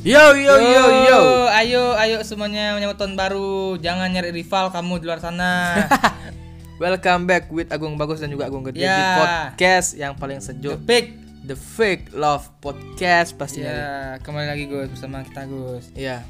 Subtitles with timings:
[0.00, 1.20] Yo yo yo yo.
[1.52, 3.76] Ayo ayo semuanya menyambut tahun baru.
[3.76, 5.76] Jangan nyari rival kamu di luar sana.
[6.80, 9.20] Welcome back with Agung Bagus dan juga Agung Gede di Ya.
[9.20, 11.20] podcast yang paling The sejuk Pick.
[11.40, 13.68] The Fake Love Podcast pastinya.
[13.68, 13.88] Ya,
[14.20, 15.92] kembali lagi Gus bersama kita Gus.
[15.92, 16.24] Iya.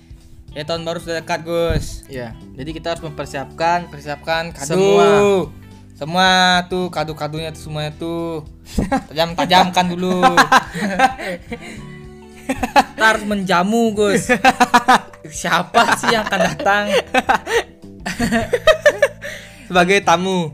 [0.51, 2.03] Ya tahun baru sudah dekat Gus.
[2.11, 2.35] Iya.
[2.59, 4.67] Jadi kita harus mempersiapkan Persiapkan kado.
[4.67, 5.07] Semua.
[5.95, 6.29] Semua
[6.67, 8.43] tuh kado-kadonya tuh semuanya tuh
[9.15, 10.19] tajam-tajamkan dulu.
[12.99, 14.31] harus menjamu Gus.
[15.31, 16.85] Siapa sih yang akan datang?
[19.71, 20.51] sebagai tamu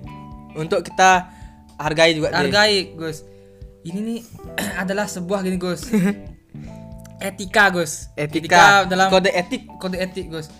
[0.52, 1.32] untuk kita
[1.80, 2.36] hargai juga.
[2.36, 3.24] Hargai Gus.
[3.86, 4.18] Ini nih
[4.82, 5.88] adalah sebuah gini Gus.
[7.16, 8.12] Etika Gus.
[8.12, 9.64] Etika, dalam kode etik.
[9.80, 10.52] kode etik Gus.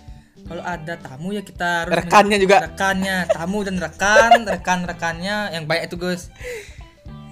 [0.47, 2.71] Kalau ada tamu ya kita harus Rekannya juga.
[2.71, 6.31] rekannya, tamu dan rekan, rekan-rekannya yang baik itu Gus.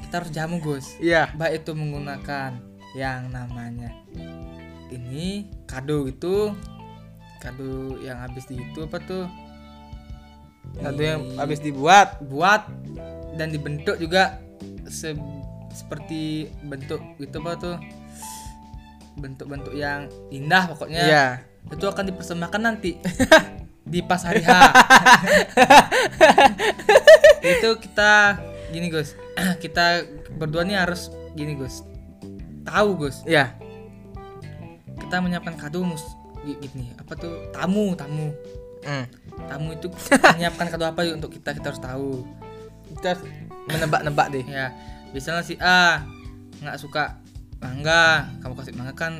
[0.05, 0.99] Kita harus jamu Gus.
[0.99, 1.31] Iya.
[1.33, 2.59] Baik itu menggunakan
[2.95, 3.91] yang namanya
[4.87, 6.55] ini kado itu
[7.43, 9.27] kado yang habis di itu apa tuh?
[10.79, 12.17] Kado yang habis dibuat.
[12.25, 12.65] buat
[13.35, 14.39] dan dibentuk juga
[14.87, 15.19] se-
[15.75, 17.75] seperti bentuk itu apa tuh?
[19.19, 21.03] Bentuk-bentuk yang indah pokoknya.
[21.05, 21.27] Iya.
[21.65, 23.01] itu akan dipersembahkan nanti
[23.91, 24.49] di pas hari H.
[27.57, 28.37] Itu kita
[28.69, 29.17] gini Gus.
[29.65, 30.05] Kita
[30.37, 31.81] berdua nih harus gini Gus
[32.65, 33.21] tahu Gus.
[33.23, 33.53] Iya.
[34.95, 36.01] kita menyiapkan kado mus.
[36.41, 37.53] Gi- gini apa tuh?
[37.53, 38.33] Tamu tamu.
[38.85, 39.05] Hmm.
[39.49, 39.89] tamu itu
[40.37, 41.53] menyiapkan kado apa untuk kita?
[41.53, 42.25] Kita harus tahu.
[42.89, 43.17] Kita
[43.69, 44.45] menebak-nebak deh.
[44.45, 44.73] ya
[45.13, 46.01] misalnya si A
[46.59, 47.21] nggak suka
[47.61, 48.33] mangga.
[48.41, 49.13] Kamu kasih mangga kan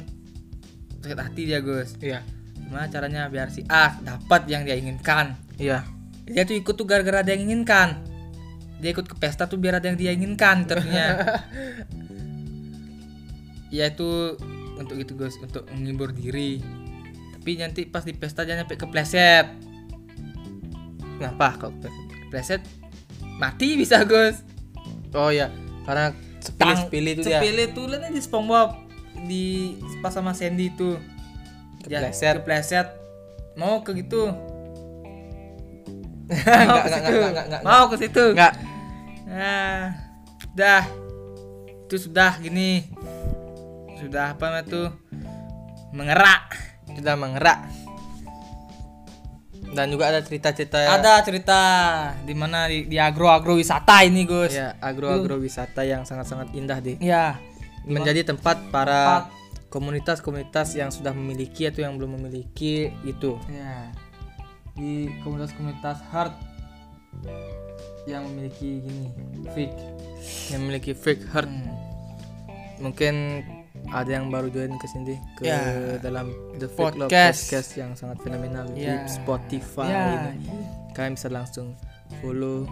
[1.06, 1.96] sakit hati dia Gus.
[2.02, 2.26] Iya.
[2.66, 5.38] gimana caranya biar si A dapat yang dia inginkan?
[5.62, 5.86] Iya.
[6.26, 8.02] dia tuh ikut tuh gara-gara yang inginkan.
[8.82, 11.46] Dia ikut ke pesta tuh biar ada yang dia inginkan ternyata
[13.76, 14.40] ya itu
[14.76, 15.36] untuk gitu Gus.
[15.38, 16.64] Untuk menghibur diri.
[17.34, 19.46] Tapi nanti pas di pesta jangan sampai kepleset.
[21.16, 21.72] Kenapa kok?
[22.26, 22.62] kepleset?
[23.36, 24.40] Mati bisa Gus.
[25.12, 25.48] Oh ya,
[25.84, 27.40] karena Tang- sepilih-sepilih itu dia.
[27.40, 28.70] sepilih tuh lihat di SpongeBob.
[29.24, 29.46] Di
[30.00, 31.00] pas sama Sandy tuh
[31.86, 32.42] Ya, Kepleset.
[32.42, 32.88] kepleset.
[33.56, 34.28] Mau ke gitu.
[36.66, 37.14] Mau ke situ.
[37.62, 38.26] mau ke situ.
[38.34, 38.54] Enggak.
[39.26, 39.94] nah
[40.52, 40.84] dah.
[41.86, 42.90] Itu sudah gini
[44.00, 44.92] sudah apa tuh
[45.96, 46.52] mengerak
[46.96, 47.60] Sudah mengerak.
[49.76, 51.60] Dan juga ada cerita-cerita ada cerita
[52.24, 56.80] di mana di, di agro agro wisata ini Gus ya agro-agro wisata yang sangat-sangat indah
[56.80, 56.96] deh.
[57.04, 57.36] ya
[57.84, 59.28] Menjadi tempat para
[59.68, 63.36] komunitas-komunitas yang sudah memiliki atau yang belum memiliki itu.
[63.52, 63.92] ya
[64.80, 66.36] di komunitas-komunitas hard
[68.08, 69.08] yang memiliki gini
[69.52, 69.80] fake
[70.56, 71.52] Yang memiliki fake heart.
[71.52, 71.76] Hmm.
[72.80, 73.16] Mungkin
[73.88, 75.62] ada yang baru join ke sini ke Ya.
[76.00, 77.76] dalam The Fake Love Podcast.
[77.76, 79.04] Yang sangat fenomenal Ya.
[79.04, 80.50] di Spotify Ya, ini.
[80.92, 81.76] Kalian bisa langsung
[82.20, 82.66] follow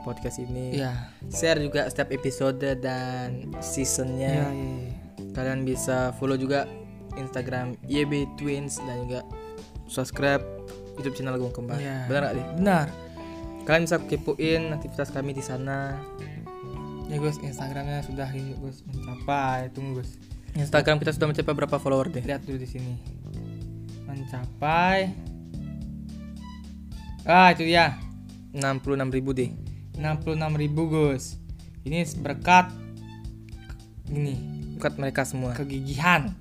[0.00, 0.76] podcast ini.
[0.76, 4.32] ya Share juga setiap episode dan seasonnya.
[4.32, 4.92] ya, ya, ya.
[5.32, 6.66] Kalian bisa follow juga
[7.12, 9.20] Instagram YB Twins dan juga
[9.86, 10.42] subscribe
[10.94, 11.76] YouTube channel Gung Kembar.
[11.76, 12.04] Ya.
[12.06, 12.46] Benar gak deh?
[12.56, 12.86] benar
[13.62, 15.94] Kalian bisa kepoin aktivitas kami di sana.
[17.12, 20.16] Ya Gus Instagramnya sudah ini Gus mencapai tunggu Gus
[20.52, 22.24] Instagram kita sudah mencapai berapa follower deh?
[22.24, 22.96] lihat dulu di sini
[24.02, 25.12] mencapai
[27.22, 27.96] ah itu dia
[28.52, 29.48] 66.000 ribu deh.
[29.96, 30.36] 66.000
[30.88, 31.36] Gus
[31.84, 32.68] ini berkat
[34.08, 34.36] ini
[34.76, 35.54] Buat mereka semua.
[35.54, 36.34] kegigihan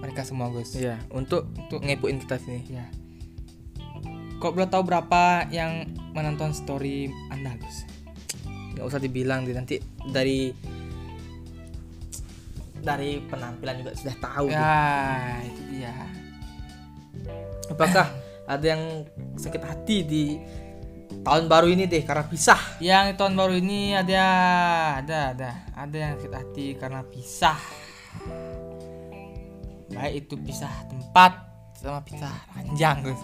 [0.00, 2.64] mereka semua Gus Iya, untuk Untuk- ngepoin kita sini.
[2.70, 2.86] ya
[4.36, 7.84] kok belum tahu berapa yang menonton story anda Gus
[8.74, 9.76] Nggak usah dibilang deh nanti
[10.06, 10.50] dari
[12.80, 14.46] dari penampilan juga sudah tahu.
[14.48, 14.56] deh.
[14.56, 14.80] ya
[15.44, 15.94] itu dia
[17.68, 18.06] Apakah
[18.52, 19.04] ada yang
[19.36, 20.24] sakit hati di
[21.20, 22.80] tahun baru ini deh karena pisah?
[22.80, 24.24] yang tahun baru ini ada
[25.04, 27.58] ada ada ada yang sakit hati karena pisah
[29.90, 31.32] baik itu pisah tempat
[31.76, 33.22] sama pisah ranjang Gus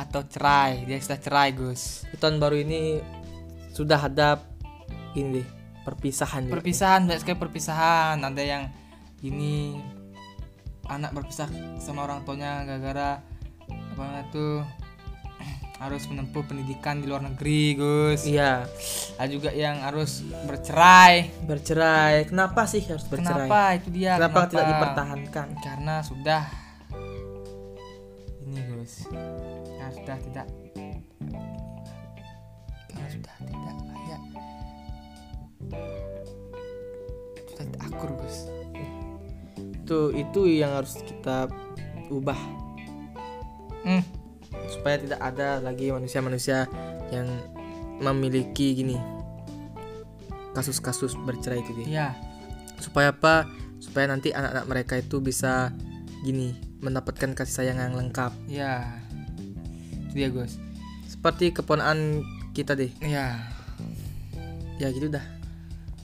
[0.00, 2.98] atau cerai dia sudah cerai Gus Di tahun baru ini
[3.72, 4.44] sudah ada
[5.16, 5.48] ini deh
[5.82, 6.54] perpisahan juga.
[6.60, 8.70] perpisahan banyak sekali perpisahan ada yang
[9.24, 9.80] ini
[10.86, 11.48] anak berpisah
[11.78, 13.22] sama orang tuanya gara-gara
[13.92, 14.62] apa tuh
[15.82, 18.66] harus menempuh pendidikan di luar negeri Gus Iya,
[19.18, 22.30] ada juga yang harus bercerai bercerai.
[22.30, 23.50] Kenapa sih harus bercerai?
[23.50, 24.14] Kenapa itu dia?
[24.20, 25.48] Kenapa, tidak dipertahankan?
[25.58, 26.42] Karena sudah
[28.46, 29.06] ini Gus.
[29.10, 30.46] Karena sudah tidak
[33.12, 34.22] sudah tidak layak.
[37.52, 38.38] Sudah tidak akur Gus.
[39.82, 41.52] itu itu yang harus kita
[42.08, 42.38] ubah.
[43.82, 44.02] Hmm,
[44.70, 46.70] supaya tidak ada lagi manusia-manusia
[47.10, 47.28] yang
[47.98, 48.96] memiliki gini
[50.52, 52.08] kasus-kasus bercerai itu dia iya.
[52.78, 53.48] Supaya apa?
[53.78, 55.70] Supaya nanti anak-anak mereka itu bisa
[56.22, 58.32] gini mendapatkan kasih sayang yang lengkap.
[58.50, 59.00] Iya.
[60.10, 60.58] Itu dia Gus.
[61.06, 62.92] Seperti keponaan kita deh.
[63.00, 63.48] Iya.
[64.76, 65.24] Ya gitu dah.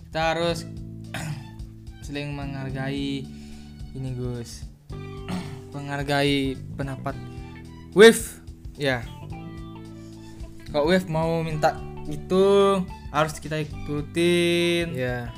[0.09, 0.65] Kita harus
[2.05, 3.29] saling menghargai.
[3.93, 4.65] Ini Gus.
[5.77, 7.15] Menghargai pendapat
[7.93, 8.41] Wave
[8.81, 9.05] ya.
[10.73, 11.77] Kalau Wave mau minta
[12.09, 12.45] itu
[13.12, 15.33] harus kita turutin ya.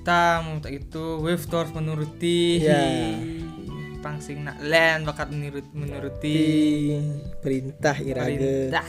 [0.00, 2.64] Kita mau minta itu Wave tuh harus menuruti.
[2.64, 2.80] Ya.
[4.04, 6.36] pangsing nak land bakat menurut menuruti.
[7.40, 8.84] Perintah irage perintah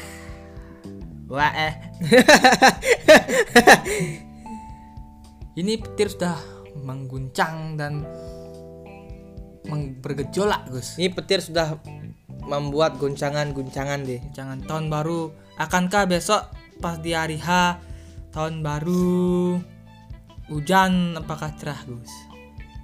[1.30, 1.74] wah eh.
[5.56, 6.36] Ini petir sudah
[6.84, 8.04] mengguncang dan
[10.04, 11.00] bergejolak Gus.
[11.00, 11.80] Ini petir sudah
[12.46, 14.20] membuat guncangan-guncangan deh.
[14.36, 15.32] Jangan tahun baru.
[15.56, 16.52] Akankah besok
[16.84, 17.80] pas di hari H
[18.36, 19.56] tahun baru
[20.52, 21.16] hujan?
[21.16, 22.12] Apakah cerah Gus?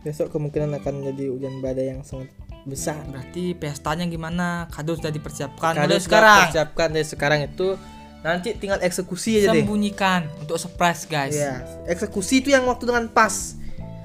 [0.02, 2.32] Besok kemungkinan akan jadi hujan badai yang sangat
[2.66, 3.04] besar.
[3.12, 4.66] Berarti pestanya gimana?
[4.72, 5.78] Kado sudah dipersiapkan.
[5.78, 6.40] Kado mulai sudah sekarang.
[6.50, 7.78] persiapkan dari sekarang itu
[8.22, 9.66] nanti tinggal eksekusi aja deh.
[9.66, 11.34] Sembunyikan untuk surprise guys.
[11.34, 13.58] Ya eksekusi itu yang waktu dengan pas.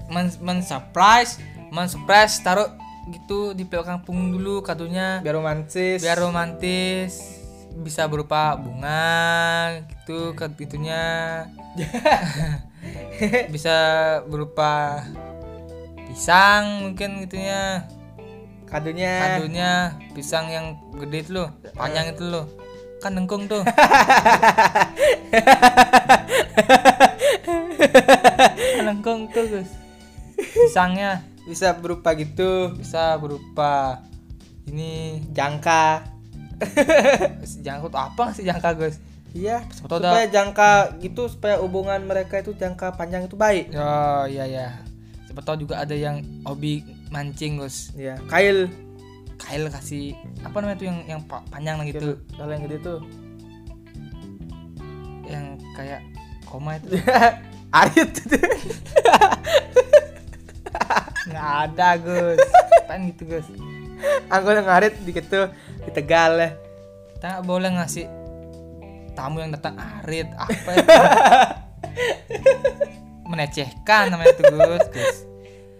[0.06, 1.42] Men, men surprise
[1.74, 2.70] men surprise taruh
[3.10, 5.20] gitu di belakang punggung dulu kadonya.
[5.20, 6.00] Biar romantis.
[6.02, 7.44] Biar romantis
[7.76, 10.32] bisa berupa bunga gitu
[10.64, 11.44] itunya
[13.52, 13.76] bisa
[14.24, 15.04] berupa
[16.08, 17.84] pisang mungkin gitunya.
[18.66, 19.14] Kadonya.
[19.22, 19.70] Kadonya
[20.16, 22.48] pisang yang gede itu loh panjang itu loh
[23.06, 23.62] kan nengkung tuh.
[28.50, 29.70] Kan nengkung tuh Gus.
[30.34, 31.22] Pisangnya.
[31.46, 32.74] Bisa berupa gitu.
[32.74, 34.02] Bisa berupa
[34.66, 36.02] ini jangka.
[37.62, 38.98] Jangkut apa sih jangka Gus?
[39.36, 43.68] Iya supaya jangka gitu supaya hubungan mereka itu jangka panjang itu baik.
[43.76, 44.80] Oh iya ya
[45.28, 46.80] siapa tahu juga ada yang hobi
[47.12, 47.92] mancing Gus.
[47.92, 48.72] Ya kail
[49.36, 52.16] kail kasih apa namanya tuh yang yang pa- panjang gitu.
[52.36, 53.00] Kalau yang gede tuh.
[55.26, 55.46] Yang
[55.76, 56.00] kayak
[56.48, 56.96] koma itu.
[57.76, 58.08] Arit
[61.26, 62.38] nggak ada Gus.
[62.86, 63.50] Apaan gitu Gus?
[64.30, 65.50] Anggota ngarit dikit tuh
[65.84, 66.54] di tegal ya.
[67.18, 68.06] Kita nggak boleh ngasih
[69.18, 70.30] tamu yang datang arit.
[70.38, 70.88] Apa itu?
[73.30, 74.86] Menecehkan namanya itu Gus.
[74.94, 75.26] Gus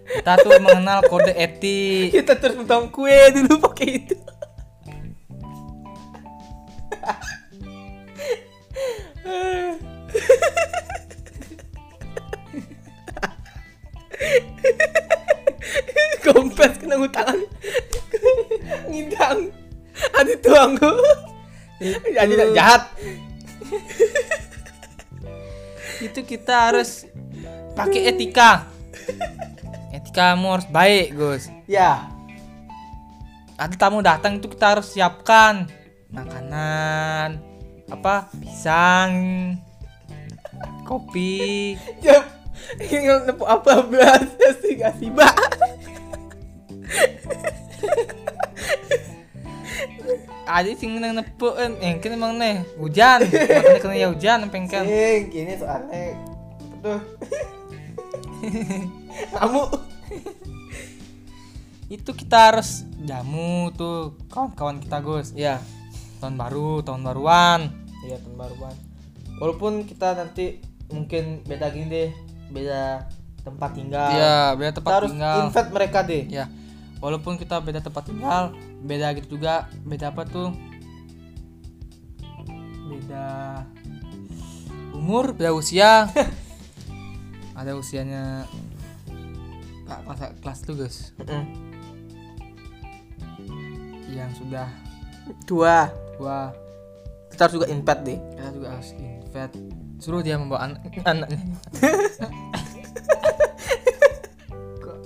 [0.07, 2.15] kita tuh mengenal kode etik.
[2.15, 4.15] Kita terus potong kue dulu pakai itu.
[16.23, 17.39] Kompes kena tangan.
[18.87, 19.51] Ngidang.
[20.15, 20.77] Ada tuang
[21.77, 22.89] jadi jahat.
[26.01, 27.05] Itu kita harus
[27.73, 28.76] pakai etika
[30.17, 31.45] etikamu harus baik Gus.
[31.69, 32.09] Ya.
[33.53, 35.69] Ada tamu datang itu kita harus siapkan
[36.09, 37.37] makanan
[37.85, 39.13] apa pisang
[40.89, 41.77] kopi.
[42.01, 42.25] Jam
[42.81, 44.25] ingin nepuk apa belas
[44.65, 45.37] sih kasih mbak
[50.49, 53.21] ada sing nang nepuk kan emang nih hujan.
[53.21, 56.17] Makanya kena ya hujan pengkan Sing, gini soalnya.
[56.81, 57.01] Tuh.
[59.37, 59.61] Kamu
[61.95, 65.31] itu kita harus jamu tuh kawan-kawan kita Gus.
[65.33, 65.63] Ya
[66.19, 67.71] tahun baru tahun baruan.
[68.03, 68.75] Iya tahun baruan.
[69.37, 70.59] Walaupun kita nanti
[70.89, 72.09] mungkin beda gini deh
[72.51, 73.07] beda
[73.47, 74.11] tempat tinggal.
[74.11, 75.35] Iya, beda kita tempat harus tinggal.
[75.47, 76.23] invite mereka deh.
[76.27, 76.45] Ya,
[76.99, 78.43] walaupun kita beda tempat tinggal,
[78.83, 80.51] beda gitu juga, beda apa tuh?
[82.91, 83.27] Beda
[84.91, 86.11] umur, beda usia.
[87.59, 88.45] Ada usianya
[89.87, 91.43] Kak kelas kelas tuh guys, Mm-mm.
[94.11, 94.67] yang sudah
[95.47, 96.51] tua tua,
[97.31, 99.55] kita harus juga invite deh kita juga harus invite,
[99.97, 101.39] suruh dia membawa anak anaknya.
[104.77, 104.97] Kok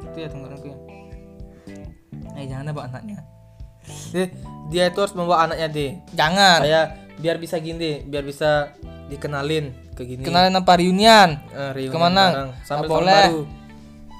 [0.00, 0.78] gitu ya tenggorokanku ya?
[2.38, 3.18] Eh jangan bawa anaknya.
[4.70, 6.62] Dia itu harus membawa anaknya deh Jangan.
[6.62, 6.80] saya
[7.18, 8.70] biar bisa gini biar bisa
[9.10, 10.72] dikenalin ke gini Kenalin apa?
[10.72, 11.30] Eh, reunion
[11.86, 12.24] Ke mana?
[12.58, 13.24] Nggak boleh.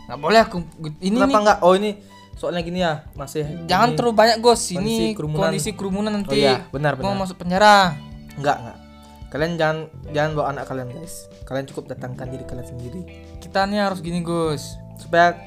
[0.05, 0.57] Nggak boleh aku
[0.99, 1.41] ini kenapa nih.
[1.41, 1.91] enggak oh ini
[2.35, 3.97] soalnya gini ya masih Jangan ini.
[3.97, 4.61] terlalu banyak gos.
[4.67, 5.41] kondisi Ini kerumunan.
[5.47, 7.95] kondisi kerumunan oh nanti iya benar mau benar masuk penjara.
[8.35, 8.77] enggak enggak
[9.31, 9.77] kalian jangan
[10.11, 13.01] jangan bawa anak kalian guys kalian cukup datangkan diri kalian sendiri
[13.39, 15.39] kita nih harus gini Gus supaya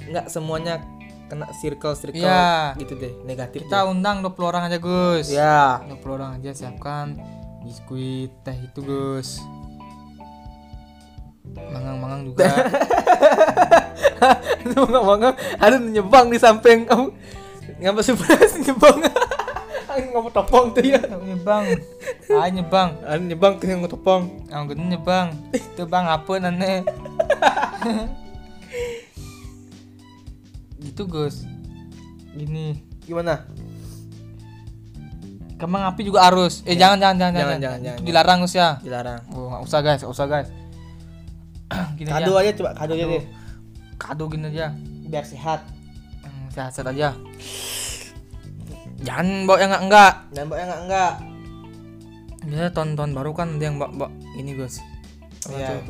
[0.00, 0.80] nggak semuanya
[1.26, 2.72] kena circle circle Iya.
[2.74, 5.36] gitu deh negatif kita undang 20 orang aja Gus deh.
[5.36, 7.20] ya 20 orang aja siapkan
[7.60, 9.36] biskuit teh itu Gus
[12.30, 12.46] juga.
[14.70, 17.10] Ngomong ada nyebang di samping kamu.
[17.80, 19.00] Ngapa surprise nyebang?
[20.12, 21.00] Ngomong topong tuh ya.
[21.00, 21.64] Nyebang.
[22.30, 22.94] Ah nyebang.
[23.02, 24.46] Ada nyebang tuh yang topong.
[24.52, 25.32] Ang gede nyebang.
[25.50, 26.84] Itu bang apa nane?
[30.80, 31.44] Gitu Gus.
[32.32, 32.80] Gini.
[33.04, 33.44] Gimana?
[35.60, 36.64] Kembang api juga harus.
[36.64, 38.00] Eh jangan jangan jangan Jangan, jangan, jangan, jangan.
[38.06, 38.68] dilarang Gus ya.
[38.80, 39.20] Dilarang.
[39.36, 40.48] Oh nggak usah guys nggak usah guys
[41.98, 42.50] gini kado aja.
[42.50, 43.24] aja coba kado aja deh.
[43.96, 44.74] Kado gini aja.
[45.06, 45.66] Biar sehat.
[46.22, 47.14] Hmm, sehat-sehat aja.
[49.00, 51.14] Jangan bawa yang enggak enggak dan bawa yang enggak enggak
[52.40, 54.68] biasanya tahun-tahun baru kan ada yang bawa, bawa ini Apa
[55.56, 55.80] Iya,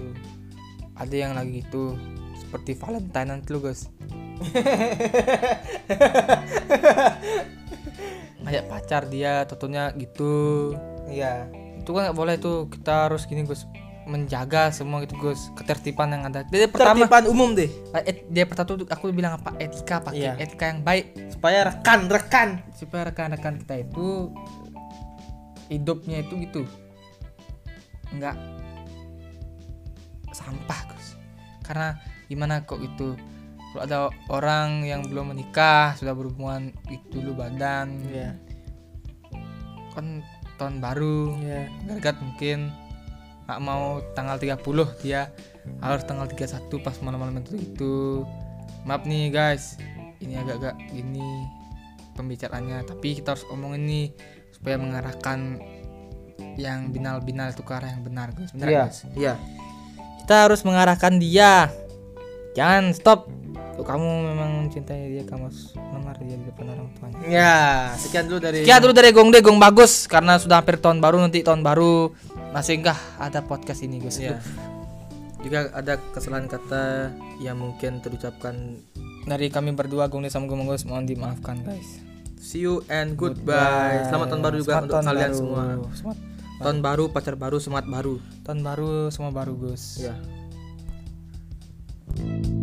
[0.95, 1.99] ada yang lagi gitu
[2.39, 3.91] seperti Valentine nanti lu Gus.
[8.47, 10.71] Ngajak pacar dia tentunya gitu.
[11.11, 11.51] Iya.
[11.83, 13.67] Itu kan nggak boleh tuh kita harus gini Gus
[14.09, 16.45] menjaga semua gitu Gus ketertiban yang ada.
[16.49, 17.69] Dia pertama tertipan umum deh.
[18.05, 19.55] Eh, dia pertama tuh aku bilang apa?
[19.61, 20.33] Etika pakai Iya.
[20.41, 21.13] etika yang baik.
[21.33, 22.49] Supaya rekan rekan.
[22.73, 24.33] Supaya rekan-rekan kita itu
[25.69, 26.63] hidupnya itu gitu.
[28.17, 28.37] Nggak
[30.33, 31.21] sampah Gus.
[31.63, 31.95] Karena
[32.27, 33.15] gimana kok itu
[33.71, 33.99] kalau ada
[34.35, 38.03] orang yang belum menikah sudah berhubungan itu dulu badan.
[38.11, 38.35] Iya.
[39.95, 40.27] Kan
[40.59, 41.39] tahun baru.
[41.87, 42.75] Gargat mungkin
[43.51, 44.63] nggak mau tanggal 30
[45.03, 45.35] dia
[45.83, 47.97] harus tanggal 31 pas malam-malam itu itu.
[48.87, 49.75] Maaf nih guys.
[50.23, 51.51] Ini agak-agak gini
[52.15, 54.07] pembicaraannya tapi kita harus omongin nih
[54.55, 55.59] supaya mengarahkan
[56.55, 58.55] yang binal-binal itu ke arah yang benar guys.
[58.55, 58.81] Benar iya.
[58.87, 58.99] guys?
[59.19, 59.35] Iya.
[60.23, 61.75] Kita harus mengarahkan dia.
[62.55, 63.27] Jangan stop.
[63.75, 67.19] Kalau kamu memang mencintai dia kamu harus melamar dia di depan orang tuanya.
[67.25, 67.57] Ya
[67.97, 70.05] sekian dulu dari Sekian dulu dari Gong De Gong bagus.
[70.05, 72.13] Karena sudah hampir tahun baru nanti tahun baru
[72.51, 74.39] masih enggak ada podcast ini guys ya
[75.41, 78.77] juga ada kesalahan kata yang mungkin terucapkan
[79.25, 82.01] dari kami berdua Gung sama Gung Menggus mohon dimaafkan guys.
[82.41, 83.53] See you and goodbye,
[84.01, 84.09] goodbye.
[84.09, 85.37] selamat tahun baru juga selamat untuk kalian baru.
[85.37, 85.63] semua.
[85.93, 86.19] Selamat
[86.61, 87.05] tahun baru.
[87.13, 88.15] pacar baru semangat baru.
[88.45, 89.85] Tahun baru semua baru Gus.
[90.01, 90.17] Ya
[92.17, 92.60] yeah.